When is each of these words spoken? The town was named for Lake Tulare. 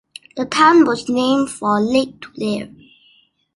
The 0.35 0.45
town 0.47 0.85
was 0.85 1.07
named 1.09 1.51
for 1.51 1.79
Lake 1.79 2.21
Tulare. 2.21 2.71